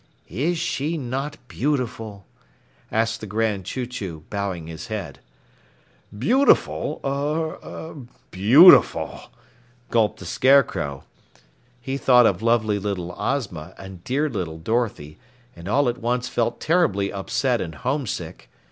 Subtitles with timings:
[0.29, 2.25] "Is she not beautiful?"
[2.91, 5.19] asked the Grand Chew Chew, bowing his head.
[6.17, 7.97] "Beautiful er er,
[8.31, 9.25] beautiful!"
[9.91, 11.03] gulped the Scarecrow.
[11.79, 15.19] He thought of lovely little Ozma and dear little Dorothy,
[15.55, 18.49] and all at once felt terribly upset and homesick.